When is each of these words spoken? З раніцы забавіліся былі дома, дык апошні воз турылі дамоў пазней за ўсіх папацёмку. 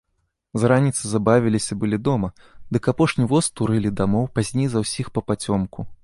З 0.61 0.69
раніцы 0.71 1.03
забавіліся 1.09 1.75
былі 1.83 1.99
дома, 2.07 2.29
дык 2.77 2.83
апошні 2.93 3.25
воз 3.33 3.49
турылі 3.61 3.91
дамоў 3.99 4.25
пазней 4.39 4.67
за 4.73 4.83
ўсіх 4.85 5.13
папацёмку. 5.19 5.87